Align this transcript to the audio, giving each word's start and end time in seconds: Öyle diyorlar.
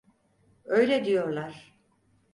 Öyle 0.65 1.05
diyorlar. 1.05 1.73